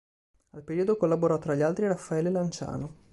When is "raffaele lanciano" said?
1.85-2.93